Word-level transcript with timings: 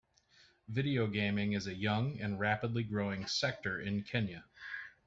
Video 0.67 1.05
gaming 1.05 1.53
is 1.53 1.67
a 1.67 1.75
young 1.75 2.19
and 2.19 2.39
rapidly 2.39 2.81
growing 2.81 3.27
sector 3.27 3.79
in 3.79 4.01
Kenya. 4.03 4.43